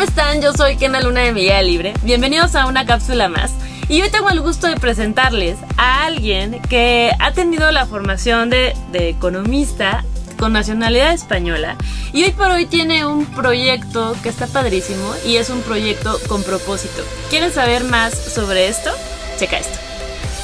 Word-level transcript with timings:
¿cómo 0.00 0.08
están? 0.08 0.40
Yo 0.40 0.54
soy 0.54 0.76
Kena 0.78 1.02
Luna 1.02 1.20
de 1.20 1.32
Miguel 1.32 1.66
Libre. 1.66 1.92
Bienvenidos 2.02 2.54
a 2.54 2.64
una 2.64 2.86
cápsula 2.86 3.28
más. 3.28 3.52
Y 3.86 4.00
hoy 4.00 4.08
tengo 4.08 4.30
el 4.30 4.40
gusto 4.40 4.66
de 4.66 4.76
presentarles 4.76 5.58
a 5.76 6.06
alguien 6.06 6.58
que 6.70 7.10
ha 7.18 7.32
tenido 7.32 7.70
la 7.70 7.84
formación 7.84 8.48
de, 8.48 8.74
de 8.92 9.10
economista 9.10 10.02
con 10.38 10.54
nacionalidad 10.54 11.12
española 11.12 11.76
y 12.14 12.24
hoy 12.24 12.30
por 12.30 12.50
hoy 12.50 12.64
tiene 12.64 13.04
un 13.04 13.26
proyecto 13.26 14.16
que 14.22 14.30
está 14.30 14.46
padrísimo 14.46 15.12
y 15.26 15.36
es 15.36 15.50
un 15.50 15.60
proyecto 15.60 16.18
con 16.28 16.44
propósito. 16.44 17.02
¿Quieren 17.28 17.52
saber 17.52 17.84
más 17.84 18.14
sobre 18.14 18.68
esto? 18.68 18.90
Checa 19.38 19.58
esto. 19.58 19.89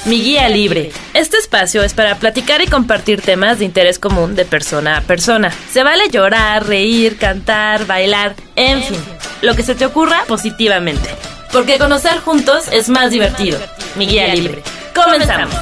Mi 0.06 0.22
guía 0.22 0.48
libre. 0.48 0.92
Este 1.14 1.36
espacio 1.36 1.82
es 1.82 1.92
para 1.92 2.14
platicar 2.14 2.62
y 2.62 2.68
compartir 2.68 3.22
temas 3.22 3.58
de 3.58 3.64
interés 3.64 3.98
común 3.98 4.36
de 4.36 4.44
persona 4.44 4.98
a 4.98 5.00
persona. 5.00 5.52
Se 5.72 5.82
vale 5.82 6.08
llorar, 6.10 6.64
reír, 6.64 7.18
cantar, 7.18 7.86
bailar, 7.86 8.36
en 8.54 8.84
fin, 8.84 9.00
lo 9.42 9.56
que 9.56 9.64
se 9.64 9.74
te 9.74 9.84
ocurra 9.84 10.22
positivamente. 10.28 11.08
Porque 11.52 11.78
conocer 11.78 12.20
juntos 12.20 12.68
es 12.70 12.88
más 12.88 13.10
divertido. 13.10 13.58
Mi 13.96 14.06
guía 14.06 14.32
libre. 14.32 14.62
Comenzamos. 14.94 15.52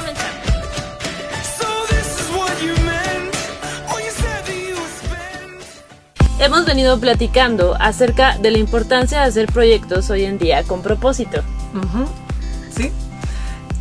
Hemos 6.37 6.65
venido 6.65 6.99
platicando 6.99 7.75
acerca 7.79 8.37
de 8.37 8.51
la 8.51 8.59
importancia 8.59 9.21
de 9.21 9.25
hacer 9.25 9.47
proyectos 9.47 10.11
hoy 10.11 10.25
en 10.25 10.37
día 10.37 10.61
con 10.61 10.83
propósito. 10.83 11.41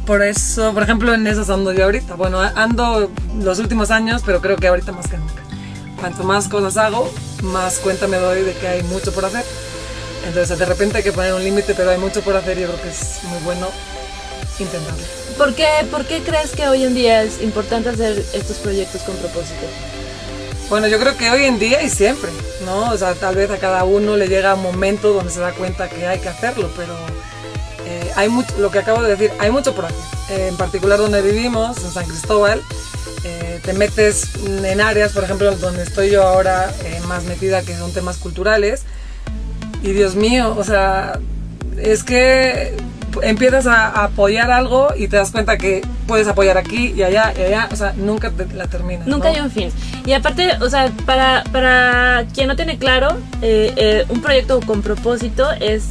Por 0.06 0.22
eso, 0.22 0.72
por 0.72 0.82
ejemplo, 0.82 1.14
en 1.14 1.26
esas 1.26 1.50
ando 1.50 1.72
yo 1.72 1.84
ahorita. 1.84 2.14
Bueno, 2.14 2.40
ando 2.40 3.10
los 3.40 3.58
últimos 3.58 3.90
años, 3.90 4.22
pero 4.24 4.40
creo 4.40 4.56
que 4.56 4.68
ahorita 4.68 4.92
más 4.92 5.08
que 5.08 5.16
nunca. 5.16 5.42
Cuanto 6.00 6.24
más 6.24 6.48
cosas 6.48 6.76
hago, 6.76 7.12
más 7.42 7.78
cuenta 7.78 8.06
me 8.06 8.18
doy 8.18 8.42
de 8.42 8.52
que 8.54 8.68
hay 8.68 8.82
mucho 8.84 9.12
por 9.12 9.24
hacer. 9.24 9.44
Entonces, 10.26 10.58
de 10.58 10.64
repente 10.64 10.98
hay 10.98 11.02
que 11.02 11.12
poner 11.12 11.34
un 11.34 11.42
límite, 11.42 11.74
pero 11.74 11.90
hay 11.90 11.98
mucho 11.98 12.22
por 12.22 12.36
hacer 12.36 12.58
y 12.58 12.62
yo 12.62 12.68
creo 12.68 12.82
que 12.82 12.88
es 12.88 13.20
muy 13.24 13.38
bueno 13.40 13.68
intentarlo. 14.58 15.04
¿Por 15.36 15.54
qué, 15.54 15.66
¿Por 15.90 16.04
qué 16.04 16.22
crees 16.22 16.52
que 16.52 16.68
hoy 16.68 16.84
en 16.84 16.94
día 16.94 17.22
es 17.22 17.42
importante 17.42 17.88
hacer 17.88 18.24
estos 18.32 18.58
proyectos 18.58 19.02
con 19.02 19.16
propósito? 19.16 19.66
Bueno, 20.68 20.86
yo 20.86 20.98
creo 20.98 21.16
que 21.16 21.30
hoy 21.30 21.44
en 21.44 21.58
día 21.58 21.82
y 21.82 21.90
siempre, 21.90 22.30
¿no? 22.64 22.90
O 22.90 22.96
sea, 22.96 23.14
tal 23.14 23.36
vez 23.36 23.50
a 23.50 23.58
cada 23.58 23.84
uno 23.84 24.16
le 24.16 24.28
llega 24.28 24.54
un 24.54 24.62
momento 24.62 25.12
donde 25.12 25.30
se 25.30 25.40
da 25.40 25.52
cuenta 25.52 25.88
que 25.88 26.06
hay 26.06 26.20
que 26.20 26.28
hacerlo, 26.28 26.70
pero 26.76 26.94
eh, 27.94 28.10
hay 28.16 28.28
mucho, 28.28 28.52
lo 28.58 28.70
que 28.70 28.80
acabo 28.80 29.02
de 29.02 29.10
decir, 29.10 29.30
hay 29.38 29.50
mucho 29.50 29.74
por 29.74 29.84
hacer. 29.84 29.98
Eh, 30.30 30.48
en 30.48 30.56
particular 30.56 30.98
donde 30.98 31.22
vivimos, 31.22 31.82
en 31.84 31.92
San 31.92 32.06
Cristóbal, 32.06 32.60
eh, 33.22 33.60
te 33.62 33.72
metes 33.72 34.30
en 34.44 34.80
áreas, 34.80 35.12
por 35.12 35.22
ejemplo, 35.22 35.54
donde 35.56 35.84
estoy 35.84 36.10
yo 36.10 36.22
ahora 36.24 36.72
más 37.06 37.24
metida, 37.24 37.62
que 37.62 37.76
son 37.76 37.92
temas 37.92 38.16
culturales. 38.16 38.82
Y 39.82 39.92
Dios 39.92 40.16
mío, 40.16 40.54
o 40.58 40.64
sea, 40.64 41.20
es 41.78 42.02
que 42.02 42.74
empiezas 43.22 43.66
a, 43.66 44.04
apoyar 44.04 44.50
algo 44.50 44.88
y 44.96 45.06
te 45.06 45.16
das 45.16 45.30
cuenta 45.30 45.56
que 45.56 45.82
puedes 46.08 46.26
apoyar 46.26 46.58
aquí 46.58 46.92
y 46.96 47.02
allá 47.02 47.32
y 47.38 47.42
allá, 47.42 47.68
o 47.70 47.76
sea, 47.76 47.92
nunca 47.96 48.32
la 48.54 48.66
terminas. 48.66 49.06
Nunca 49.06 49.28
hay 49.28 49.40
un 49.40 49.50
fin. 49.50 49.70
Y 50.04 50.12
aparte, 50.12 50.56
o 50.60 50.68
sea, 50.68 50.90
para, 51.06 51.44
para 51.52 52.26
quien 52.34 52.48
no 52.48 52.56
tiene 52.56 52.76
claro, 52.78 53.16
un 54.08 54.20
proyecto 54.20 54.60
con 54.62 54.82
propósito 54.82 55.52
es 55.52 55.84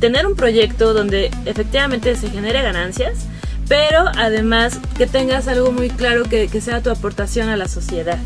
tener 0.00 0.26
un 0.26 0.34
proyecto 0.34 0.94
donde 0.94 1.30
efectivamente 1.44 2.14
se 2.16 2.30
genere 2.30 2.62
ganancias, 2.62 3.26
pero 3.68 4.04
además 4.16 4.80
que 4.96 5.06
tengas 5.06 5.48
algo 5.48 5.72
muy 5.72 5.90
claro 5.90 6.24
que, 6.24 6.48
sea 6.60 6.82
tu 6.82 6.90
aportación 6.90 7.48
a 7.48 7.56
la 7.56 7.68
sociedad. 7.68 8.18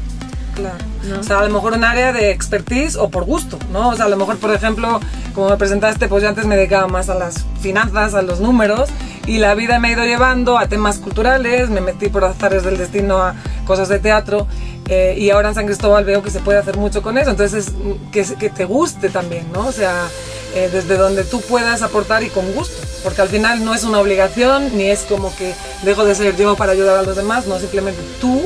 Claro. 0.62 1.20
O 1.20 1.22
sea, 1.22 1.40
a 1.40 1.46
lo 1.46 1.52
mejor 1.52 1.72
un 1.72 1.84
área 1.84 2.12
de 2.12 2.30
expertise 2.30 2.96
o 2.96 3.08
por 3.08 3.24
gusto, 3.24 3.58
¿no? 3.72 3.90
O 3.90 3.96
sea, 3.96 4.04
a 4.06 4.08
lo 4.08 4.16
mejor, 4.16 4.38
por 4.38 4.54
ejemplo, 4.54 5.00
como 5.34 5.50
me 5.50 5.56
presentaste, 5.56 6.08
pues 6.08 6.22
yo 6.22 6.28
antes 6.28 6.46
me 6.46 6.56
dedicaba 6.56 6.86
más 6.86 7.08
a 7.08 7.14
las 7.14 7.44
finanzas, 7.60 8.14
a 8.14 8.22
los 8.22 8.40
números, 8.40 8.88
y 9.26 9.38
la 9.38 9.54
vida 9.54 9.78
me 9.78 9.88
ha 9.88 9.92
ido 9.92 10.04
llevando 10.04 10.58
a 10.58 10.66
temas 10.66 10.98
culturales, 10.98 11.70
me 11.70 11.80
metí 11.80 12.08
por 12.08 12.24
azares 12.24 12.62
del 12.64 12.78
destino 12.78 13.18
a 13.18 13.34
cosas 13.66 13.88
de 13.88 13.98
teatro, 13.98 14.46
eh, 14.88 15.16
y 15.18 15.30
ahora 15.30 15.48
en 15.48 15.54
San 15.54 15.66
Cristóbal 15.66 16.04
veo 16.04 16.22
que 16.22 16.30
se 16.30 16.40
puede 16.40 16.58
hacer 16.58 16.76
mucho 16.76 17.02
con 17.02 17.18
eso, 17.18 17.30
entonces 17.30 17.72
que, 18.10 18.24
que 18.24 18.50
te 18.50 18.64
guste 18.64 19.08
también, 19.08 19.46
¿no? 19.52 19.66
O 19.66 19.72
sea, 19.72 20.08
eh, 20.54 20.68
desde 20.72 20.96
donde 20.96 21.24
tú 21.24 21.40
puedas 21.40 21.82
aportar 21.82 22.22
y 22.22 22.28
con 22.28 22.52
gusto, 22.52 22.76
porque 23.02 23.22
al 23.22 23.28
final 23.28 23.64
no 23.64 23.74
es 23.74 23.84
una 23.84 23.98
obligación 23.98 24.76
ni 24.76 24.84
es 24.84 25.00
como 25.08 25.34
que 25.36 25.54
dejo 25.82 26.04
de 26.04 26.14
ser 26.14 26.36
yo 26.36 26.56
para 26.56 26.72
ayudar 26.72 26.98
a 26.98 27.02
los 27.02 27.16
demás, 27.16 27.46
no, 27.46 27.58
simplemente 27.58 28.00
tú. 28.20 28.42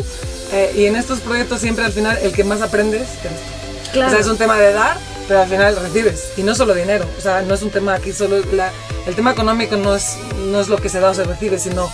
Eh, 0.53 0.73
y 0.77 0.87
en 0.87 0.97
estos 0.97 1.21
proyectos 1.21 1.61
siempre 1.61 1.84
al 1.84 1.93
final 1.93 2.19
el 2.23 2.33
que 2.33 2.45
más 2.45 2.62
aprendes 2.62 3.09
eres 3.25 3.41
tú. 3.41 3.93
Claro. 3.93 4.09
O 4.09 4.11
sea, 4.11 4.21
es 4.21 4.27
un 4.27 4.37
tema 4.37 4.57
de 4.59 4.73
dar, 4.73 4.97
pero 5.27 5.41
al 5.41 5.49
final 5.49 5.77
recibes. 5.77 6.33
Y 6.37 6.43
no 6.43 6.55
solo 6.55 6.75
dinero, 6.75 7.07
o 7.17 7.21
sea, 7.21 7.43
no 7.43 7.55
es 7.55 7.62
un 7.62 7.71
tema 7.71 7.95
aquí 7.95 8.12
solo, 8.12 8.37
el 8.37 9.15
tema 9.15 9.33
económico 9.33 9.77
no 9.77 9.95
es, 9.95 10.17
no 10.51 10.61
es 10.61 10.69
lo 10.69 10.79
que 10.79 10.89
se 10.89 11.01
da 11.01 11.11
o 11.11 11.15
se 11.15 11.25
recibe, 11.25 11.59
sino 11.59 11.91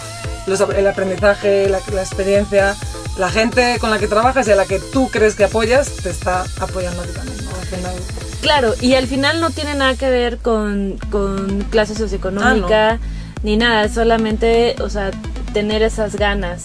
el 0.46 0.86
aprendizaje, 0.86 1.68
la, 1.68 1.80
la, 1.92 2.02
experiencia, 2.02 2.74
la 3.16 3.30
gente 3.30 3.76
con 3.80 3.90
la 3.90 3.98
que 3.98 4.08
trabajas 4.08 4.48
y 4.48 4.52
a 4.52 4.56
la 4.56 4.66
que 4.66 4.80
tú 4.80 5.08
crees 5.08 5.34
que 5.34 5.44
apoyas, 5.44 5.88
te 6.02 6.10
está 6.10 6.44
apoyando 6.60 7.02
a 7.02 7.04
ti 7.04 7.12
también. 7.12 7.44
¿no? 7.44 7.50
Al 7.50 7.66
final, 7.66 7.94
Claro, 8.42 8.74
y 8.80 8.94
al 8.94 9.06
final 9.06 9.40
no 9.40 9.50
tiene 9.50 9.74
nada 9.76 9.94
que 9.94 10.10
ver 10.10 10.38
con, 10.38 10.98
con 11.12 11.60
clase 11.70 11.94
socioeconómica 11.94 12.94
ah, 12.94 12.98
ni 13.44 13.56
nada, 13.56 13.88
solamente, 13.88 14.74
o 14.80 14.90
sea, 14.90 15.12
tener 15.52 15.82
esas 15.82 16.16
ganas. 16.16 16.62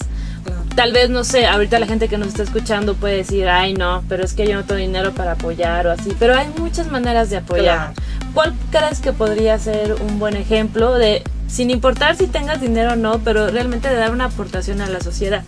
Tal 0.78 0.92
vez, 0.92 1.10
no 1.10 1.24
sé, 1.24 1.44
ahorita 1.44 1.80
la 1.80 1.88
gente 1.88 2.06
que 2.06 2.18
nos 2.18 2.28
está 2.28 2.44
escuchando 2.44 2.94
puede 2.94 3.16
decir, 3.16 3.48
ay 3.48 3.74
no, 3.74 4.04
pero 4.08 4.24
es 4.24 4.32
que 4.32 4.46
yo 4.46 4.54
no 4.54 4.64
tengo 4.64 4.78
dinero 4.78 5.12
para 5.12 5.32
apoyar 5.32 5.88
o 5.88 5.90
así, 5.90 6.14
pero 6.20 6.36
hay 6.36 6.46
muchas 6.56 6.86
maneras 6.86 7.30
de 7.30 7.38
apoyar. 7.38 7.94
¿Cuál 8.32 8.54
crees 8.70 9.00
que 9.00 9.12
podría 9.12 9.58
ser 9.58 9.94
un 9.94 10.20
buen 10.20 10.36
ejemplo 10.36 10.94
de, 10.94 11.24
sin 11.48 11.70
importar 11.70 12.14
si 12.14 12.28
tengas 12.28 12.60
dinero 12.60 12.92
o 12.92 12.94
no, 12.94 13.18
pero 13.24 13.48
realmente 13.48 13.88
de 13.88 13.96
dar 13.96 14.12
una 14.12 14.26
aportación 14.26 14.80
a 14.80 14.88
la 14.88 15.00
sociedad? 15.00 15.42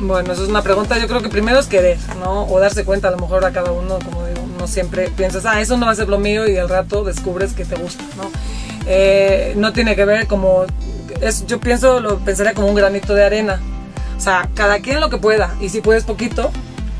Bueno, 0.00 0.32
eso 0.32 0.42
es 0.42 0.48
una 0.48 0.62
pregunta, 0.62 0.98
yo 0.98 1.06
creo 1.06 1.22
que 1.22 1.28
primero 1.28 1.60
es 1.60 1.66
querer, 1.66 1.98
¿no? 2.18 2.42
O 2.48 2.58
darse 2.58 2.84
cuenta 2.84 3.06
a 3.06 3.10
lo 3.12 3.18
mejor 3.18 3.44
a 3.44 3.52
cada 3.52 3.70
uno, 3.70 4.00
como 4.04 4.26
digo, 4.26 4.44
no 4.58 4.66
siempre 4.66 5.08
piensas, 5.16 5.46
ah, 5.46 5.60
eso 5.60 5.76
no 5.76 5.86
va 5.86 5.92
a 5.92 5.94
ser 5.94 6.08
lo 6.08 6.18
mío 6.18 6.48
y 6.48 6.56
al 6.56 6.68
rato 6.68 7.04
descubres 7.04 7.52
que 7.52 7.64
te 7.64 7.76
gusta, 7.76 8.02
¿no? 8.16 8.28
Eh, 8.88 9.54
no 9.56 9.72
tiene 9.72 9.94
que 9.94 10.04
ver 10.04 10.26
como, 10.26 10.64
es, 11.20 11.46
yo 11.46 11.60
pienso, 11.60 12.00
lo 12.00 12.18
pensaría 12.18 12.54
como 12.54 12.66
un 12.66 12.74
granito 12.74 13.14
de 13.14 13.24
arena. 13.24 13.60
O 14.16 14.20
sea, 14.20 14.48
cada 14.54 14.80
quien 14.80 15.00
lo 15.00 15.10
que 15.10 15.18
pueda 15.18 15.54
y 15.60 15.68
si 15.68 15.80
puedes 15.80 16.04
poquito 16.04 16.50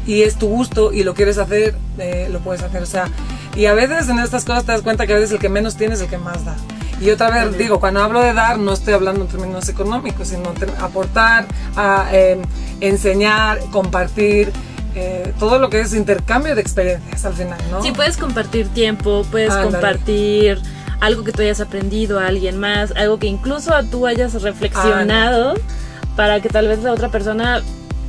y 0.07 0.23
es 0.23 0.37
tu 0.37 0.49
gusto 0.49 0.93
y 0.93 1.03
lo 1.03 1.15
quieres 1.15 1.39
hacer, 1.39 1.75
eh, 1.99 2.29
lo 2.31 2.41
puedes 2.41 2.63
hacer. 2.63 2.83
O 2.83 2.87
sea, 2.87 3.09
y 3.57 3.67
a 3.67 3.75
veces 3.75 4.09
en 4.09 4.19
estas 4.19 4.45
cosas 4.45 4.65
te 4.65 4.73
das 4.73 4.83
cuenta 4.83 5.07
que 5.07 5.15
a 5.15 5.17
veces 5.17 5.33
el 5.33 5.39
que 5.39 5.49
menos 5.49 5.77
tienes 5.77 5.99
es 5.99 6.05
el 6.05 6.11
que 6.11 6.19
más 6.19 6.45
da. 6.45 6.57
Y 7.01 7.11
otra 7.11 7.31
vez 7.31 7.59
digo, 7.59 7.81
cuando 7.81 8.03
hablo 8.03 8.21
de 8.21 8.33
dar, 8.33 8.59
no 8.59 8.73
estoy 8.73 8.95
hablando 8.95 9.23
en 9.23 9.29
términos 9.29 9.69
económicos, 9.69 10.29
sino 10.29 10.53
aportar, 10.81 11.47
a, 11.77 12.09
em, 12.13 12.43
enseñar, 12.81 13.59
compartir. 13.71 14.53
Eh, 14.97 15.33
todo 15.41 15.59
lo 15.59 15.71
que 15.71 15.81
es 15.81 15.93
intercambio 15.93 16.55
de 16.55 16.61
experiencias 16.61 17.25
al 17.25 17.35
final, 17.35 17.59
¿no? 17.69 17.83
Sí, 17.83 17.91
puedes 17.91 18.17
compartir 18.17 18.69
tiempo, 18.69 19.27
puedes 19.29 19.53
compartir 19.53 20.63
algo 21.01 21.25
que 21.25 21.33
tú 21.33 21.43
hayas 21.43 21.61
aprendido 21.61 22.21
a 22.21 22.29
alguien 22.29 22.61
más, 22.61 22.93
algo 22.93 23.19
que 23.19 23.27
incluso 23.27 23.73
tú 23.91 24.07
hayas 24.07 24.41
reflexionado 24.41 25.55
para 26.17 26.41
que 26.41 26.49
tal 26.49 26.69
vez 26.69 26.83
la 26.83 26.93
otra 26.93 27.09
persona 27.09 27.63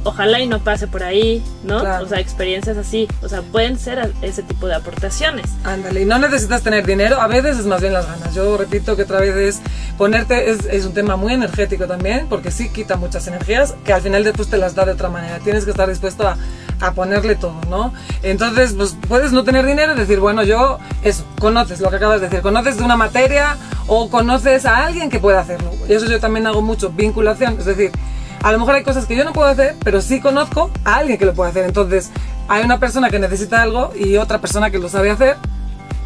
ojalá 0.06 0.40
y 0.40 0.48
no 0.48 0.60
pase 0.60 0.88
por 0.88 1.04
ahí, 1.04 1.44
¿no? 1.64 1.78
O 1.78 2.08
sea, 2.08 2.20
experiencias 2.20 2.78
así, 2.78 3.08
o 3.22 3.28
sea, 3.28 3.42
pueden 3.42 3.78
ser 3.78 4.14
ese 4.22 4.44
tipo 4.44 4.68
de 4.68 4.76
aportaciones. 4.76 5.46
Ándale, 5.64 6.04
y 6.04 6.06
no 6.06 6.20
necesitas 6.20 6.62
tener 6.62 6.86
dinero, 6.86 7.20
a 7.20 7.28
veces 7.28 7.58
es 7.58 7.66
más 7.66 7.82
bien 7.82 7.92
las 7.92 8.06
ganas. 8.08 8.34
Yo 8.34 8.56
repito 8.56 8.96
que 8.96 9.04
otra 9.04 9.20
vez 9.20 9.36
es 9.36 9.62
ponerte, 9.98 10.52
es, 10.52 10.60
es 10.66 10.86
un 10.86 10.94
tema 10.94 11.16
muy 11.16 11.34
energético 11.34 11.88
también, 11.88 12.28
porque 12.30 12.52
sí 12.52 12.70
quita 12.70 12.98
muchas 12.98 13.28
energías, 13.28 13.74
que 13.84 13.94
al 13.94 14.02
final 14.02 14.24
después 14.24 14.48
te 14.48 14.58
las 14.58 14.76
da 14.76 14.86
de 14.86 14.92
otra 14.92 15.10
manera. 15.10 15.40
Tienes 15.40 15.66
que 15.66 15.72
estar 15.72 15.90
dispuesto 15.90 16.28
a, 16.28 16.38
a 16.82 16.92
ponerle 16.94 17.36
todo, 17.36 17.60
¿no? 17.70 17.92
Entonces, 18.22 18.74
pues 18.74 18.96
puedes 19.08 19.32
no 19.32 19.44
tener 19.44 19.66
dinero 19.66 19.94
y 19.94 19.96
decir, 19.96 20.20
bueno, 20.20 20.44
yo, 20.44 20.78
eso, 21.02 21.26
conoces 21.40 21.80
lo 21.80 21.90
que 21.90 21.96
acabas 21.96 22.22
de 22.22 22.28
decir, 22.28 22.42
conoces 22.42 22.78
de 22.78 22.84
una 22.84 22.96
materia 22.96 23.58
o 23.88 24.10
conoces 24.10 24.66
a 24.68 24.86
alguien 24.86 25.10
que 25.10 25.20
pueda 25.20 25.40
hacerlo. 25.40 25.72
Y 25.90 25.94
eso 25.94 26.06
yo 26.06 26.20
también 26.20 26.46
hago 26.46 26.62
mucho, 26.62 26.92
vinculación, 26.92 27.58
es 27.58 27.66
decir, 27.66 27.92
a 28.46 28.52
lo 28.52 28.60
mejor 28.60 28.76
hay 28.76 28.84
cosas 28.84 29.08
que 29.08 29.16
yo 29.16 29.24
no 29.24 29.34
puedo 29.34 29.48
hacer, 29.48 29.76
pero 29.84 30.02
sí 30.02 30.22
conozco 30.22 30.70
a 30.84 30.98
alguien 30.98 31.18
que 31.18 31.26
lo 31.26 31.34
puede 31.34 31.50
hacer. 31.50 31.66
Entonces, 31.66 32.12
hay 32.48 32.64
una 32.64 32.80
persona 32.80 33.10
que 33.10 33.18
necesita 33.18 33.64
algo 33.64 33.92
y 33.96 34.18
otra 34.18 34.40
persona 34.40 34.70
que 34.70 34.78
lo 34.78 34.88
sabe 34.88 35.10
hacer, 35.10 35.36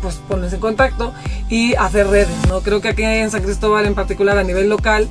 pues 0.01 0.21
pones 0.25 0.53
en 0.53 0.61
contacto 0.61 1.11
y 1.49 1.75
hacer 1.75 2.07
redes, 2.07 2.29
¿no? 2.47 2.61
Creo 2.61 2.79
que 2.79 2.87
aquí 2.87 3.03
en 3.03 3.29
San 3.29 3.43
Cristóbal 3.43 3.85
en 3.85 3.93
particular 3.93 4.37
a 4.37 4.43
nivel 4.45 4.69
local 4.69 5.09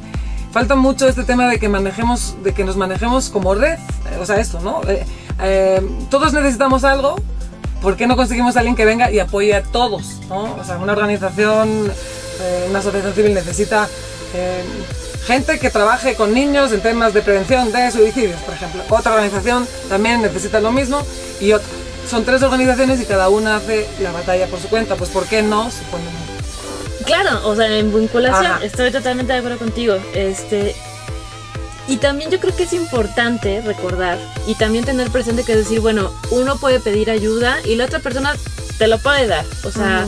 falta 0.53 0.75
mucho 0.75 1.07
este 1.07 1.23
tema 1.23 1.51
de 1.51 1.59
que 1.59 1.69
manejemos, 1.69 2.35
de 2.43 2.55
que 2.55 2.65
nos 2.65 2.79
manejemos 2.79 3.29
como 3.29 3.55
red, 3.55 3.79
o 4.19 4.25
sea, 4.25 4.41
esto, 4.41 4.61
¿no? 4.61 4.81
Eh, 4.89 5.05
eh, 5.43 5.87
todos 6.09 6.33
necesitamos 6.33 6.83
algo, 6.85 7.17
¿por 7.83 7.99
qué 7.99 8.07
no 8.07 8.17
conseguimos 8.17 8.57
a 8.57 8.61
alguien 8.61 8.75
que 8.75 8.87
venga 8.87 9.11
y 9.11 9.19
apoye 9.19 9.55
a 9.55 9.63
todos, 9.63 10.21
¿no? 10.31 10.55
O 10.55 10.65
sea, 10.65 10.79
una 10.79 10.95
organización, 10.95 11.93
eh, 12.41 12.67
una 12.71 12.79
asociación 12.79 13.13
civil 13.13 13.35
necesita 13.35 13.87
gente 15.27 15.59
que 15.59 15.71
trabaje 15.71 16.15
con 16.15 16.33
niños 16.33 16.73
en 16.73 16.81
temas 16.81 17.13
de 17.15 17.23
prevención 17.23 17.71
de 17.73 17.91
suicidios, 17.91 18.41
por 18.43 18.55
ejemplo. 18.55 18.83
Otra 18.89 19.13
organización 19.13 19.67
también 19.89 20.23
necesita 20.23 20.61
lo 20.61 20.73
mismo 20.73 21.05
y 21.41 21.53
otra. 21.53 21.69
son 22.09 22.25
tres 22.25 22.43
organizaciones 22.43 23.01
y 23.01 23.05
cada 23.05 23.29
una 23.29 23.57
hace 23.57 23.87
la 24.01 24.13
batalla 24.13 24.47
por 24.47 24.61
su 24.61 24.69
cuenta, 24.69 24.97
pues 24.97 25.11
¿por 25.11 25.27
qué 25.27 25.43
no 25.43 25.71
se 25.71 25.83
ponen 25.91 26.29
Claro, 27.05 27.49
o 27.49 27.57
sea, 27.57 27.79
en 27.79 27.95
vinculación, 27.95 28.63
estoy 28.63 28.91
totalmente 28.91 29.33
de 29.33 29.39
acuerdo 29.39 29.59
contigo. 29.59 29.97
Este, 30.15 30.75
y 31.89 31.97
también 31.97 32.31
yo 32.31 32.39
creo 32.39 32.55
que 32.55 32.65
es 32.65 32.75
importante 32.75 33.63
recordar 33.63 34.19
y 34.47 34.55
también 34.57 34.85
tener 34.85 35.09
presente 35.11 35.43
que 35.43 35.57
decir, 35.57 35.81
bueno, 35.81 36.13
uno 36.31 36.57
puede 36.57 36.81
pedir 36.81 37.11
ayuda 37.11 37.57
y 37.65 37.77
la 37.77 37.87
otra 37.87 38.01
persona 38.01 38.35
te 38.77 38.89
lo 38.89 38.99
puede 38.99 39.27
dar. 39.27 39.47
O 39.65 39.71
sea, 39.71 40.07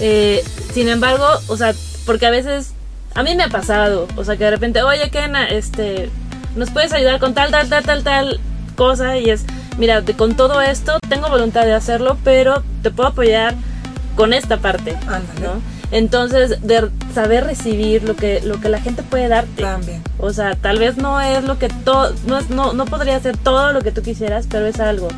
eh, 0.00 0.44
sin 0.74 0.88
embargo, 0.88 1.24
o 1.46 1.56
sea, 1.56 1.72
porque 2.04 2.26
a 2.26 2.30
veces, 2.30 2.70
a 3.14 3.22
mí 3.22 3.34
me 3.34 3.44
ha 3.44 3.48
pasado, 3.48 4.06
o 4.16 4.24
sea, 4.24 4.36
que 4.36 4.44
de 4.44 4.50
repente, 4.50 4.82
oye, 4.82 5.10
Kena, 5.10 5.48
este, 5.48 6.10
¿nos 6.56 6.70
puedes 6.70 6.92
ayudar 6.92 7.18
con 7.18 7.34
tal, 7.34 7.50
tal, 7.50 7.68
tal, 7.68 7.84
tal, 7.84 8.04
tal 8.04 8.40
cosa? 8.76 9.18
Y 9.18 9.30
es, 9.30 9.44
mira, 9.78 10.02
con 10.16 10.36
todo 10.36 10.60
esto 10.60 10.98
tengo 11.08 11.28
voluntad 11.28 11.64
de 11.64 11.74
hacerlo, 11.74 12.16
pero 12.24 12.62
te 12.82 12.90
puedo 12.90 13.10
apoyar 13.10 13.54
con 14.16 14.32
esta 14.32 14.58
parte, 14.58 14.96
¿no? 15.40 15.60
Entonces, 15.92 16.60
de 16.62 16.88
saber 17.12 17.44
recibir 17.44 18.04
lo 18.04 18.14
que, 18.14 18.40
lo 18.42 18.60
que 18.60 18.68
la 18.68 18.80
gente 18.80 19.02
puede 19.02 19.26
darte. 19.28 19.62
También. 19.62 20.02
O 20.18 20.32
sea, 20.32 20.54
tal 20.54 20.78
vez 20.78 20.96
no 20.96 21.20
es 21.20 21.42
lo 21.44 21.58
que 21.58 21.68
todo, 21.68 22.14
no, 22.26 22.38
es, 22.38 22.48
no, 22.50 22.72
no 22.72 22.84
podría 22.84 23.18
ser 23.18 23.36
todo 23.36 23.72
lo 23.72 23.80
que 23.80 23.90
tú 23.90 24.02
quisieras, 24.02 24.46
pero 24.48 24.66
es 24.66 24.78
algo. 24.78 25.08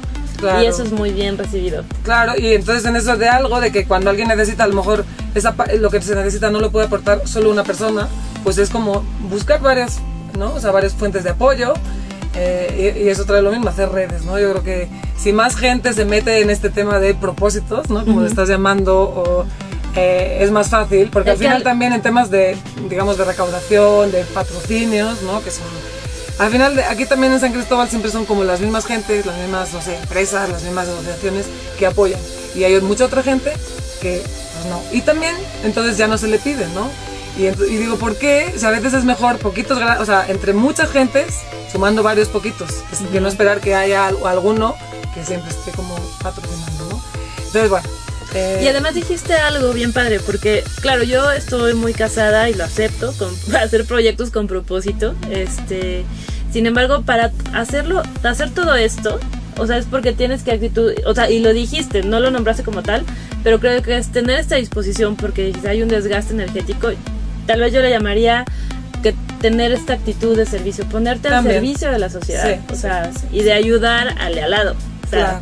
Claro. 0.43 0.61
Y 0.61 0.67
eso 0.67 0.83
es 0.83 0.91
muy 0.91 1.13
bien 1.13 1.39
recibido. 1.39 1.85
Claro, 2.03 2.33
y 2.37 2.49
entonces 2.49 2.85
en 2.85 2.97
eso 2.97 3.17
de 3.17 3.29
algo, 3.29 3.61
de 3.61 3.71
que 3.71 3.87
cuando 3.87 4.11
alguien 4.11 4.27
necesita, 4.27 4.65
a 4.65 4.67
lo 4.67 4.75
mejor 4.75 5.05
esa, 5.37 5.55
lo 5.79 5.89
que 5.89 6.03
se 6.03 6.17
necesita 6.17 6.51
no 6.51 6.59
lo 6.59 6.73
puede 6.73 6.87
aportar 6.87 7.29
solo 7.29 7.49
una 7.49 7.63
persona, 7.63 8.09
pues 8.43 8.59
es 8.59 8.69
como 8.69 9.05
buscar 9.31 9.61
varias, 9.61 10.01
¿no? 10.37 10.53
O 10.53 10.61
sea, 10.61 10.73
varias 10.73 10.95
fuentes 10.95 11.23
de 11.23 11.31
apoyo. 11.31 11.75
Eh, 12.35 13.03
y, 13.05 13.09
eso 13.09 13.25
trae 13.25 13.41
lo 13.41 13.53
mismo, 13.53 13.69
hacer 13.69 13.91
redes, 13.91 14.25
¿no? 14.25 14.37
Yo 14.37 14.51
creo 14.51 14.65
que 14.65 14.89
si 15.17 15.33
más 15.33 15.55
gente 15.55 15.93
se 15.93 16.05
mete 16.05 16.41
en 16.41 16.51
este 16.51 16.71
tema 16.71 16.99
de 16.99 17.15
propósitos, 17.15 17.89
¿no? 17.89 18.05
Como 18.05 18.23
le 18.23 18.27
estás 18.27 18.49
llamando, 18.49 19.01
o 19.01 19.45
eh, 19.95 20.39
es 20.41 20.51
más 20.51 20.71
fácil, 20.71 21.11
porque 21.13 21.31
al 21.31 21.37
final 21.37 21.63
también 21.63 21.93
en 21.93 22.03
temas 22.03 22.31
de, 22.31 22.57
digamos, 22.89 23.17
de 23.17 23.27
recaudación, 23.27 24.11
de 24.11 24.25
patrocinios, 24.25 25.23
¿no? 25.23 25.41
Que 25.45 25.53
son... 25.53 26.02
Al 26.39 26.51
final, 26.51 26.79
aquí 26.89 27.05
también 27.07 27.33
en 27.33 27.41
San 27.41 27.53
Cristóbal 27.53 27.89
siempre 27.89 28.11
son 28.11 28.25
como 28.25 28.45
las 28.45 28.61
mismas 28.61 28.87
gentes, 28.87 29.27
las 29.27 29.37
mismas, 29.37 29.73
no 29.73 29.83
sé, 29.83 29.97
empresas, 29.97 30.49
las 30.49 30.63
mismas 30.63 30.89
asociaciones 30.89 31.47
que 31.79 31.87
apoyan. 31.87 32.21
Y 32.55 32.65
hay 32.65 32.81
mucha 32.81 33.05
otra 33.05 33.23
gente 33.23 33.53
que, 34.01 34.23
pues 34.23 34.67
no. 34.67 34.83
Y 34.93 35.03
también, 35.03 35.37
entonces 35.65 35.97
ya 35.97 36.07
no 36.07 36.19
se 36.19 36.29
le 36.29 36.39
pide, 36.39 36.67
¿no? 36.69 36.91
Y, 37.37 37.47
y, 37.47 37.77
digo, 37.77 37.97
¿por 37.97 38.17
qué? 38.17 38.53
O 38.55 38.59
sea, 38.59 38.71
a 38.71 38.73
veces 38.73 38.93
es 38.93 39.05
mejor 39.05 39.39
poquitos, 39.39 39.79
o 40.01 40.05
sea, 40.05 40.27
entre 40.29 40.53
muchas 40.53 40.91
gentes, 40.91 41.41
sumando 41.71 42.03
varios 42.03 42.29
poquitos, 42.29 42.71
que, 43.11 43.21
no 43.21 43.29
esperar 43.29 43.61
que 43.61 43.75
haya 43.75 44.07
alguno 44.07 44.77
que 45.15 45.25
siempre 45.25 45.51
esté 45.51 45.71
como 45.73 45.95
patrocinando, 46.23 46.85
¿no? 46.91 47.03
Entonces, 47.39 47.71
bueno, 47.71 47.89
y 48.61 48.67
además 48.67 48.95
dijiste 48.95 49.35
algo 49.35 49.73
bien 49.73 49.93
padre, 49.93 50.21
porque 50.21 50.65
claro, 50.81 51.03
yo 51.03 51.31
estoy 51.31 51.75
muy 51.75 51.93
casada 51.93 52.49
y 52.49 52.55
lo 52.55 52.65
acepto, 52.65 53.13
con, 53.19 53.35
hacer 53.57 53.85
proyectos 53.85 54.31
con 54.31 54.47
propósito. 54.47 55.15
Este, 55.31 56.05
sin 56.53 56.67
embargo, 56.67 57.03
para 57.03 57.33
hacerlo, 57.55 58.03
hacer 58.23 58.51
todo 58.51 58.75
esto, 58.75 59.19
o 59.59 59.67
sea, 59.67 59.79
es 59.79 59.87
porque 59.87 60.13
tienes 60.13 60.43
que 60.43 60.53
actitud, 60.53 60.93
o 61.07 61.15
sea, 61.15 61.31
y 61.31 61.41
lo 61.41 61.53
dijiste, 61.53 62.03
no 62.03 62.21
lo 62.21 62.31
nombraste 62.31 62.63
como 62.63 62.83
tal, 62.83 63.05
pero 63.43 63.59
creo 63.61 63.83
que 63.83 63.97
es 63.97 64.13
tener 64.13 64.39
esta 64.39 64.57
disposición 64.57 65.17
porque 65.17 65.53
hay 65.67 65.83
un 65.83 65.89
desgaste 65.89 66.35
energético, 66.35 66.89
tal 67.47 67.61
vez 67.61 67.73
yo 67.73 67.81
le 67.81 67.91
llamaría 67.91 68.45
que 69.03 69.15
tener 69.41 69.73
esta 69.73 69.95
actitud 69.95 70.37
de 70.37 70.47
servicio, 70.47 70.85
ponerte 70.87 71.29
al 71.29 71.43
servicio 71.43 71.91
de 71.91 71.99
la 71.99 72.09
sociedad, 72.09 72.61
o 72.71 72.77
sea, 72.77 73.11
y 73.33 73.43
de 73.43 73.53
ayudar 73.53 74.15
al 74.21 74.35
de 74.35 74.43
al 74.43 74.51
lado. 74.51 74.77
O 75.05 75.09
sea, 75.09 75.41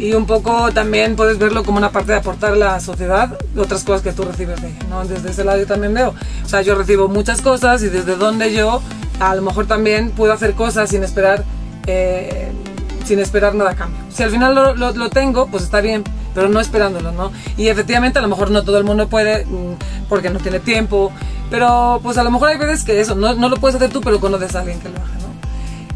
y 0.00 0.14
un 0.14 0.24
poco 0.24 0.72
también 0.72 1.14
puedes 1.14 1.38
verlo 1.38 1.62
como 1.62 1.76
una 1.76 1.92
parte 1.92 2.12
de 2.12 2.18
aportar 2.18 2.54
a 2.54 2.56
la 2.56 2.80
sociedad 2.80 3.36
otras 3.56 3.84
cosas 3.84 4.00
que 4.00 4.12
tú 4.12 4.22
recibes 4.22 4.60
de 4.62 4.68
ella, 4.68 4.78
¿no? 4.88 5.04
Desde 5.04 5.30
ese 5.30 5.44
lado 5.44 5.58
yo 5.58 5.66
también 5.66 5.92
veo. 5.92 6.14
O 6.42 6.48
sea, 6.48 6.62
yo 6.62 6.74
recibo 6.74 7.08
muchas 7.08 7.42
cosas 7.42 7.82
y 7.82 7.88
desde 7.88 8.16
donde 8.16 8.54
yo 8.54 8.80
a 9.20 9.34
lo 9.34 9.42
mejor 9.42 9.66
también 9.66 10.10
puedo 10.12 10.32
hacer 10.32 10.54
cosas 10.54 10.88
sin 10.88 11.04
esperar, 11.04 11.44
eh, 11.86 12.50
sin 13.04 13.18
esperar 13.18 13.54
nada 13.54 13.72
a 13.72 13.76
cambio. 13.76 14.00
Si 14.10 14.22
al 14.22 14.30
final 14.30 14.54
lo, 14.54 14.74
lo, 14.74 15.10
tengo, 15.10 15.48
pues 15.48 15.64
está 15.64 15.82
bien, 15.82 16.02
pero 16.34 16.48
no 16.48 16.60
esperándolo, 16.60 17.12
¿no? 17.12 17.30
Y 17.58 17.68
efectivamente 17.68 18.18
a 18.18 18.22
lo 18.22 18.28
mejor 18.28 18.50
no 18.50 18.64
todo 18.64 18.78
el 18.78 18.84
mundo 18.84 19.06
puede 19.08 19.44
mm, 19.44 20.08
porque 20.08 20.30
no 20.30 20.38
tiene 20.38 20.60
tiempo, 20.60 21.12
pero 21.50 22.00
pues 22.02 22.16
a 22.16 22.22
lo 22.22 22.30
mejor 22.30 22.48
hay 22.48 22.56
veces 22.56 22.84
que 22.84 22.98
eso, 23.00 23.14
no, 23.14 23.34
no 23.34 23.50
lo 23.50 23.56
puedes 23.58 23.76
hacer 23.76 23.90
tú, 23.90 24.00
pero 24.00 24.18
conoces 24.18 24.54
a 24.54 24.60
alguien 24.60 24.80
que 24.80 24.88
lo 24.88 24.96
haga. 24.96 25.19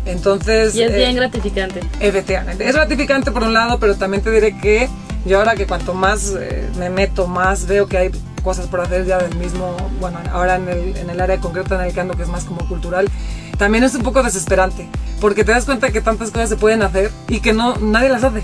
Entonces... 0.07 0.75
Y 0.75 0.83
es 0.83 0.95
bien 0.95 1.11
eh, 1.11 1.15
gratificante. 1.15 1.81
Efectivamente. 2.01 2.69
Es 2.69 2.75
gratificante 2.75 3.31
por 3.31 3.43
un 3.43 3.53
lado, 3.53 3.79
pero 3.79 3.97
también 3.97 4.23
te 4.23 4.31
diré 4.31 4.59
que 4.59 4.89
yo 5.25 5.39
ahora 5.39 5.55
que 5.55 5.67
cuanto 5.67 5.95
más 5.95 6.35
eh, 6.39 6.69
me 6.79 6.91
meto, 6.91 7.27
más 7.27 7.67
veo 7.67 7.87
que 7.87 7.97
hay 7.97 8.11
cosas 8.43 8.67
por 8.67 8.81
hacer 8.81 9.07
ya 9.07 9.19
del 9.19 9.35
mismo, 9.37 9.77
bueno, 10.01 10.19
ahora 10.31 10.57
en 10.57 10.69
el, 10.69 10.97
en 10.97 11.09
el 11.09 11.21
área 11.21 11.39
concreta 11.39 11.77
en 11.77 11.87
el 11.87 11.95
que 11.95 12.01
ando, 12.01 12.15
que 12.15 12.25
es 12.25 12.29
más 12.29 12.45
como 12.45 12.69
cultural, 12.69 13.09
también 13.57 13.85
es 13.85 13.95
un 13.95 14.03
poco 14.03 14.23
desesperante, 14.23 14.89
porque 15.21 15.45
te 15.45 15.53
das 15.53 15.65
cuenta 15.65 15.91
que 15.91 16.03
tantas 16.03 16.31
cosas 16.31 16.51
se 16.51 16.57
pueden 16.57 16.83
hacer 16.83 17.11
y 17.29 17.41
que 17.41 17.53
no 17.55 17.77
nadie 17.77 18.11
las 18.11 18.25
hace. 18.25 18.43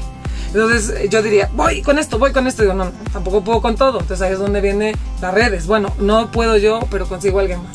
Entonces 0.53 1.09
yo 1.11 1.23
diría, 1.23 1.49
voy 1.55 1.83
con 1.83 1.99
esto, 1.99 2.19
voy 2.19 2.33
con 2.33 2.47
esto. 2.47 2.63
Digo, 2.63 2.75
no, 2.75 2.91
tampoco 3.13 3.43
puedo 3.43 3.63
con 3.63 3.77
todo. 3.77 4.01
Entonces 4.01 4.27
ahí 4.27 4.33
es 4.33 4.39
donde 4.39 4.61
vienen 4.61 4.97
las 5.21 5.33
redes. 5.33 5.67
Bueno, 5.67 5.95
no 6.01 6.33
puedo 6.33 6.57
yo, 6.57 6.81
pero 6.91 7.07
consigo 7.07 7.39
a 7.39 7.43
alguien 7.43 7.63
más. 7.63 7.73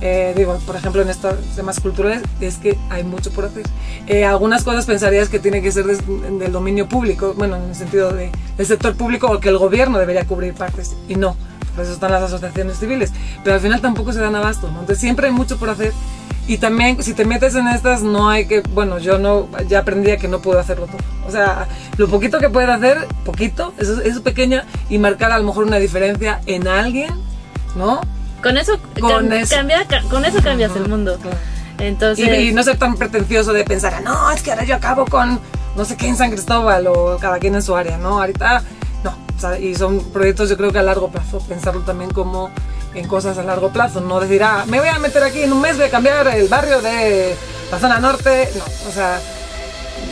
Eh, 0.00 0.32
digo, 0.36 0.56
por 0.64 0.76
ejemplo, 0.76 1.02
en 1.02 1.08
estos 1.08 1.34
temas 1.56 1.80
culturales, 1.80 2.22
es 2.40 2.56
que 2.56 2.78
hay 2.88 3.02
mucho 3.02 3.30
por 3.32 3.46
hacer. 3.46 3.64
Eh, 4.06 4.24
algunas 4.24 4.62
cosas 4.62 4.86
pensarías 4.86 5.28
que 5.28 5.38
tienen 5.38 5.62
que 5.62 5.72
ser 5.72 5.86
del 5.86 6.52
dominio 6.52 6.88
público, 6.88 7.34
bueno, 7.36 7.56
en 7.56 7.64
el 7.70 7.74
sentido 7.74 8.12
de, 8.12 8.30
del 8.56 8.66
sector 8.66 8.94
público 8.94 9.26
o 9.28 9.40
que 9.40 9.48
el 9.48 9.58
gobierno 9.58 9.98
debería 9.98 10.24
cubrir 10.24 10.54
partes, 10.54 10.94
y 11.08 11.16
no, 11.16 11.36
por 11.74 11.84
eso 11.84 11.92
están 11.92 12.12
las 12.12 12.22
asociaciones 12.22 12.78
civiles, 12.78 13.12
pero 13.42 13.54
al 13.54 13.60
final 13.60 13.80
tampoco 13.80 14.12
se 14.12 14.20
dan 14.20 14.36
abasto, 14.36 14.68
¿no? 14.68 14.80
Entonces 14.80 15.00
siempre 15.00 15.26
hay 15.26 15.32
mucho 15.32 15.58
por 15.58 15.70
hacer. 15.70 15.92
Y 16.46 16.56
también, 16.56 17.02
si 17.02 17.12
te 17.12 17.26
metes 17.26 17.54
en 17.56 17.68
estas, 17.68 18.02
no 18.02 18.30
hay 18.30 18.46
que, 18.46 18.60
bueno, 18.60 18.98
yo 18.98 19.18
no, 19.18 19.48
ya 19.68 19.80
aprendí 19.80 20.12
a 20.12 20.16
que 20.16 20.28
no 20.28 20.40
puedo 20.40 20.58
hacerlo 20.58 20.86
todo. 20.86 20.96
O 21.26 21.30
sea, 21.30 21.68
lo 21.98 22.08
poquito 22.08 22.38
que 22.38 22.48
puedo 22.48 22.72
hacer, 22.72 23.06
poquito, 23.26 23.74
eso 23.76 24.00
es 24.00 24.18
pequeño, 24.20 24.62
y 24.88 24.96
marcar 24.96 25.30
a 25.30 25.38
lo 25.38 25.44
mejor 25.44 25.64
una 25.64 25.76
diferencia 25.76 26.40
en 26.46 26.66
alguien, 26.66 27.10
¿no? 27.76 28.00
Con 28.42 28.56
eso, 28.56 28.78
con 29.00 29.32
eso. 29.32 29.54
Cambia, 29.54 29.86
con 30.10 30.24
eso 30.24 30.42
cambias 30.42 30.74
el 30.76 30.88
mundo. 30.88 31.18
Entonces... 31.78 32.40
Y, 32.40 32.52
no 32.52 32.62
ser 32.62 32.78
tan 32.78 32.96
pretencioso 32.96 33.52
de 33.52 33.64
pensar, 33.64 34.02
no, 34.02 34.30
es 34.30 34.42
que 34.42 34.50
ahora 34.50 34.64
yo 34.64 34.74
acabo 34.74 35.06
con 35.06 35.40
no 35.76 35.84
sé 35.84 35.96
qué 35.96 36.08
en 36.08 36.16
San 36.16 36.30
Cristóbal 36.30 36.86
o 36.88 37.18
cada 37.20 37.38
quien 37.38 37.54
en 37.54 37.62
su 37.62 37.76
área, 37.76 37.98
¿no? 37.98 38.20
Ahorita 38.20 38.62
no. 39.04 39.56
y 39.56 39.74
son 39.76 40.00
proyectos 40.10 40.50
yo 40.50 40.56
creo 40.56 40.72
que 40.72 40.78
a 40.78 40.82
largo 40.82 41.08
plazo, 41.08 41.38
pensarlo 41.40 41.82
también 41.82 42.10
como 42.10 42.50
en 42.94 43.06
cosas 43.06 43.38
a 43.38 43.44
largo 43.44 43.70
plazo, 43.70 44.00
no 44.00 44.18
decir, 44.18 44.42
ah, 44.42 44.64
me 44.66 44.80
voy 44.80 44.88
a 44.88 44.98
meter 44.98 45.22
aquí 45.22 45.42
en 45.42 45.52
un 45.52 45.60
mes, 45.60 45.76
voy 45.76 45.86
a 45.86 45.90
cambiar 45.90 46.26
el 46.28 46.48
barrio 46.48 46.80
de 46.80 47.36
la 47.70 47.78
zona 47.78 48.00
norte, 48.00 48.48
no, 48.56 48.64
o 48.88 48.92
sea, 48.92 49.20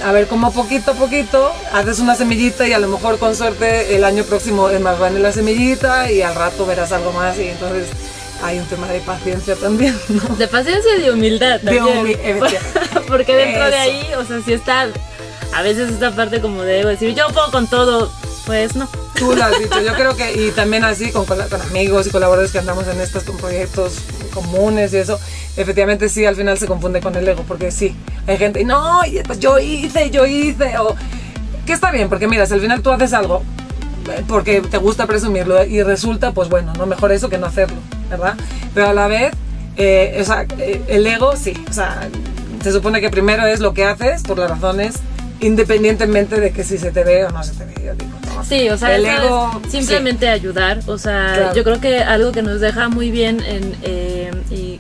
a 0.05 0.13
ver 0.13 0.29
cómo 0.29 0.53
poquito 0.53 0.93
a 0.93 0.95
poquito 0.95 1.53
haces 1.73 1.99
una 1.99 2.15
semillita 2.15 2.67
y 2.67 2.73
a 2.73 2.79
lo 2.79 2.89
mejor 2.89 3.19
con 3.19 3.35
suerte 3.35 3.97
el 3.97 4.05
año 4.05 4.25
próximo 4.25 4.69
es 4.69 4.81
más 4.81 4.99
grande 4.99 5.21
la 5.21 5.33
semillita 5.33 6.11
y 6.13 6.23
al 6.23 6.35
rato 6.35 6.67
verás 6.67 6.93
algo 6.93 7.13
más 7.13 7.39
y 7.39 7.49
entonces 7.49 7.89
hay 8.43 8.59
un 8.59 8.67
tema 8.67 8.87
de 8.89 9.01
paciencia 9.01 9.55
también, 9.57 9.99
¿no? 10.09 10.37
De 10.37 10.49
paciencia 10.49 10.97
y 10.97 11.03
de 11.03 11.13
humildad 11.13 11.61
también. 11.61 12.17
Porque 13.09 13.35
dentro 13.35 13.67
de 13.67 13.77
ahí, 13.77 14.07
o 14.19 14.25
sea, 14.25 14.41
si 14.43 14.53
está 14.53 14.89
a 15.55 15.63
veces 15.63 15.91
esta 15.91 16.15
parte 16.15 16.41
como 16.41 16.63
de 16.63 16.85
decir, 16.85 17.15
yo 17.15 17.27
puedo 17.33 17.51
con 17.51 17.67
todo, 17.67 18.11
pues 18.45 18.77
no. 18.77 18.89
Tú 19.15 19.35
lo 19.35 19.45
has 19.45 19.59
dicho, 19.59 19.81
yo 19.81 19.95
creo 19.95 20.15
que, 20.15 20.33
y 20.33 20.51
también 20.51 20.85
así 20.85 21.11
con, 21.11 21.25
con, 21.25 21.41
amigos 21.41 22.07
y 22.07 22.11
colaboradores 22.11 22.53
que 22.53 22.59
andamos 22.59 22.87
en 22.87 23.01
estos 23.01 23.23
proyectos 23.25 23.95
comunes 24.35 24.93
y 24.93 24.99
eso, 24.99 25.19
efectivamente 25.57 26.11
sí, 26.11 26.27
al 26.27 26.37
final 26.37 26.59
se 26.59 26.67
confunde 26.67 27.01
con 27.01 27.15
el 27.17 27.27
ego, 27.27 27.43
porque 27.49 27.71
sí, 27.71 27.97
hay 28.27 28.37
gente, 28.37 28.63
no, 28.65 29.01
pues 29.27 29.39
yo 29.39 29.59
hice, 29.59 30.11
yo 30.11 30.27
hice, 30.27 30.77
o 30.79 30.95
que 31.65 31.73
está 31.73 31.91
bien, 31.91 32.11
porque 32.11 32.29
mira, 32.29 32.45
si 32.45 32.53
al 32.53 32.61
final 32.61 32.83
tú 32.83 32.91
haces 32.91 33.15
algo 33.15 33.43
eh, 34.11 34.23
porque 34.29 34.61
te 34.61 34.79
gusta 34.79 35.07
presumirlo 35.07 35.65
y 35.65 35.83
resulta, 35.83 36.33
pues 36.33 36.49
bueno, 36.49 36.73
no 36.75 36.87
mejor 36.87 37.13
eso 37.13 37.29
que 37.29 37.39
no 37.39 37.47
hacerlo, 37.47 37.79
¿verdad? 38.11 38.35
Pero 38.75 38.89
a 38.89 38.95
la 38.95 39.07
vez, 39.07 39.33
eh, 39.77 40.19
o 40.21 40.25
sea, 40.25 40.47
eh, 40.59 40.83
el 40.89 41.07
ego 41.07 41.37
sí, 41.37 41.55
o 41.69 41.73
sea, 41.73 42.09
se 42.63 42.73
supone 42.73 43.01
que 43.01 43.11
primero 43.11 43.47
es 43.47 43.61
lo 43.61 43.75
que 43.75 43.85
haces 43.85 44.23
por 44.23 44.39
las 44.39 44.51
razones 44.51 44.97
independientemente 45.41 46.41
de 46.41 46.51
que 46.51 46.65
si 46.65 46.79
se 46.79 46.91
te 46.91 47.05
ve 47.05 47.25
o 47.25 47.31
no 47.31 47.43
se 47.45 47.53
te 47.53 47.65
ve. 47.67 47.75
Yo 47.85 47.95
digo, 47.95 48.13
Sí, 48.49 48.69
o 48.69 48.77
sea, 48.77 48.97
el 48.97 49.05
ego, 49.05 49.61
simplemente 49.69 50.29
ayudar. 50.29 50.81
O 50.87 50.99
sea, 50.99 51.53
yo 51.53 51.65
creo 51.65 51.81
que 51.81 51.99
algo 51.99 52.33
que 52.33 52.43
nos 52.43 52.61
deja 52.61 52.89
muy 52.89 53.11
bien 53.11 53.43
en, 53.45 53.75
y 54.51 54.79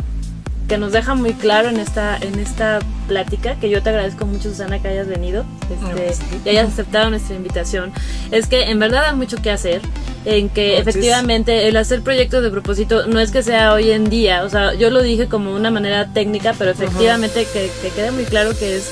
que 0.68 0.78
nos 0.78 0.92
deja 0.92 1.14
muy 1.14 1.32
claro 1.32 1.68
en 1.68 1.78
esta, 1.78 2.16
en 2.16 2.38
esta 2.38 2.80
plática, 3.06 3.54
que 3.56 3.70
yo 3.70 3.82
te 3.82 3.90
agradezco 3.90 4.26
mucho, 4.26 4.50
Susana, 4.50 4.80
que 4.80 4.88
hayas 4.88 5.06
venido 5.06 5.44
este, 5.70 6.16
y 6.44 6.48
hayas 6.48 6.68
aceptado 6.68 7.10
nuestra 7.10 7.36
invitación, 7.36 7.92
es 8.30 8.46
que 8.46 8.70
en 8.70 8.78
verdad 8.78 9.04
hay 9.06 9.14
mucho 9.14 9.40
que 9.40 9.50
hacer, 9.50 9.80
en 10.24 10.48
que 10.48 10.78
efectivamente 10.78 11.68
el 11.68 11.76
hacer 11.76 12.02
proyectos 12.02 12.42
de 12.42 12.50
propósito 12.50 13.06
no 13.06 13.20
es 13.20 13.30
que 13.30 13.42
sea 13.42 13.72
hoy 13.72 13.90
en 13.92 14.10
día, 14.10 14.42
o 14.42 14.50
sea, 14.50 14.74
yo 14.74 14.90
lo 14.90 15.02
dije 15.02 15.28
como 15.28 15.54
una 15.54 15.70
manera 15.70 16.12
técnica, 16.12 16.54
pero 16.58 16.72
efectivamente 16.72 17.46
que, 17.52 17.70
que 17.82 17.90
quede 17.90 18.10
muy 18.10 18.24
claro 18.24 18.50
que 18.58 18.76
es 18.76 18.90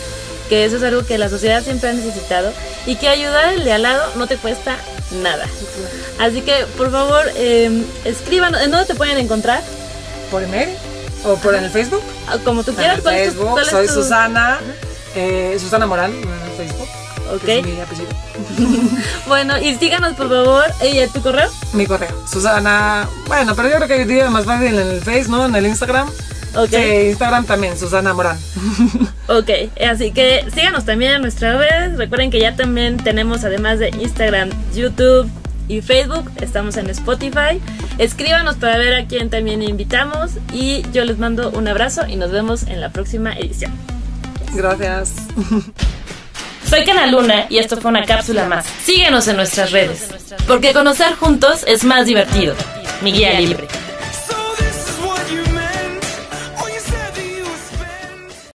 que 0.49 0.65
eso 0.65 0.77
es 0.77 0.83
algo 0.83 1.05
que 1.07 1.19
la 1.19 1.29
sociedad 1.29 1.63
siempre 1.63 1.89
ha 1.89 1.93
necesitado 1.93 2.53
y 2.87 2.97
que 2.97 3.09
ayudar 3.09 3.47
al 3.47 3.65
de 3.65 3.73
al 3.73 3.83
lado 3.83 4.03
no 4.17 4.27
te 4.27 4.37
cuesta 4.37 4.77
nada. 5.23 5.47
Así 6.19 6.43
que, 6.43 6.67
por 6.77 6.91
favor, 6.91 7.25
eh, 7.37 7.83
escríbanos. 8.05 8.61
¿En 8.63 8.71
dónde 8.71 8.87
te 8.87 8.95
pueden 8.95 9.19
encontrar? 9.19 9.63
¿Por 10.31 10.43
email? 10.43 10.69
¿O 11.25 11.37
por 11.37 11.55
en 11.55 11.65
el 11.65 11.71
Facebook? 11.71 12.03
Ah, 12.29 12.37
Como 12.45 12.63
tú 12.65 12.71
En 12.73 12.77
quieras. 12.77 12.97
el 12.99 13.03
¿cuál 13.03 13.15
es 13.17 13.33
tu- 13.35 13.41
Facebook, 13.41 13.61
soy 13.71 13.87
tu- 13.87 13.95
Susana, 13.95 14.59
eh, 15.15 15.57
Susana 15.61 15.87
Morán 15.87 16.11
en 16.13 16.19
el 16.29 16.51
Facebook. 16.57 16.89
Ok. 17.33 17.41
que 17.43 17.59
es 17.61 17.67
mi 17.67 17.81
apellido. 17.81 18.09
Bueno, 19.27 19.59
y 19.59 19.75
síganos, 19.77 20.13
por 20.15 20.29
favor. 20.29 20.65
¿Y 20.83 21.07
tu 21.09 21.23
correo? 21.23 21.49
Mi 21.73 21.87
correo, 21.87 22.11
Susana, 22.31 23.09
bueno, 23.27 23.55
pero 23.57 23.69
yo 23.71 23.77
creo 23.77 23.89
que 24.07 24.21
es 24.21 24.31
más 24.31 24.45
fácil 24.45 24.67
en 24.79 24.87
el 24.91 25.01
Face, 25.01 25.27
¿no? 25.29 25.47
En 25.47 25.57
el 25.57 25.67
Instagram. 25.67 26.09
Ok. 26.55 26.69
Sí, 26.71 27.09
Instagram 27.11 27.47
también, 27.47 27.79
Susana 27.79 28.13
Morán. 28.13 28.39
Ok, 29.27 29.49
así 29.91 30.13
que 30.13 30.45
síganos 30.55 30.85
también 30.85 31.13
en 31.13 31.23
nuestras 31.23 31.57
redes. 31.57 31.97
Recuerden 31.97 32.31
que 32.31 32.39
ya 32.39 32.55
también 32.57 32.99
tenemos, 32.99 33.43
además 33.45 33.79
de 33.79 33.89
Instagram, 33.89 34.51
YouTube 34.75 35.31
y 35.69 35.81
Facebook, 35.81 36.31
estamos 36.41 36.77
en 36.77 36.91
Spotify. 36.91 37.61
Escríbanos 37.99 38.57
para 38.57 38.79
ver 38.79 38.95
a 38.95 39.07
quién 39.07 39.31
también 39.31 39.63
invitamos. 39.63 40.33
Y 40.53 40.83
yo 40.93 41.05
les 41.05 41.19
mando 41.19 41.51
un 41.51 41.69
abrazo 41.69 42.07
y 42.07 42.17
nos 42.17 42.31
vemos 42.31 42.65
en 42.65 42.81
la 42.81 42.91
próxima 42.91 43.33
edición. 43.35 43.73
Gracias. 44.55 45.15
Soy 46.69 46.85
Cana 46.85 47.07
Luna 47.07 47.47
y 47.51 47.59
esto 47.59 47.77
fue 47.77 47.91
una 47.91 48.05
cápsula 48.05 48.47
más. 48.47 48.67
Síguenos 48.85 49.29
en 49.29 49.37
nuestras 49.37 49.71
redes, 49.71 50.09
porque 50.47 50.73
conocer 50.73 51.15
juntos 51.15 51.65
es 51.67 51.85
más 51.85 52.07
divertido. 52.07 52.55
Mi 53.03 53.13
guía 53.13 53.39
libre. 53.39 53.69